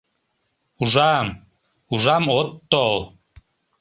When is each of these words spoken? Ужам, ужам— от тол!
Ужам, 0.81 1.27
ужам— 1.93 2.23
от 2.39 2.49
тол! 2.71 2.97